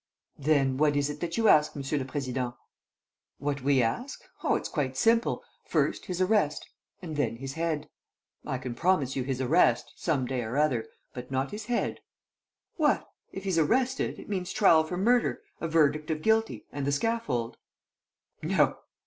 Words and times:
"Then 0.39 0.77
what 0.77 0.95
is 0.95 1.11
it 1.11 1.19
that 1.19 1.37
you 1.37 1.47
ask, 1.47 1.75
Monsieur 1.75 1.99
le 1.99 2.05
Président?" 2.05 2.55
"What 3.37 3.61
we 3.61 3.83
ask? 3.83 4.19
Oh, 4.43 4.55
it's 4.55 4.67
quite 4.67 4.97
simple! 4.97 5.43
First, 5.67 6.07
his 6.07 6.19
arrest 6.19 6.67
and 7.03 7.17
then 7.17 7.35
his 7.35 7.53
head!" 7.53 7.87
"I 8.43 8.57
can 8.57 8.73
promise 8.73 9.15
you 9.15 9.21
his 9.21 9.39
arrest, 9.39 9.93
some 9.95 10.25
day 10.25 10.41
or 10.41 10.55
another, 10.55 10.87
but 11.13 11.29
not 11.29 11.51
his 11.51 11.67
head." 11.67 11.99
"What! 12.77 13.07
If 13.31 13.43
he's 13.43 13.59
arrested, 13.59 14.17
it 14.17 14.27
means 14.27 14.51
trial 14.51 14.83
for 14.83 14.97
murder, 14.97 15.41
a 15.59 15.67
verdict 15.67 16.09
of 16.09 16.23
guilty, 16.23 16.65
and 16.71 16.87
the 16.87 16.91
scaffold." 16.91 17.57
"No!" 18.41 18.79